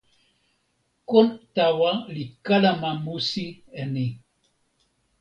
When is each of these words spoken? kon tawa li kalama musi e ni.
kon 1.09 1.27
tawa 1.55 1.91
li 2.15 2.23
kalama 2.45 2.91
musi 3.03 3.45
e 3.79 3.83
ni. 3.93 4.05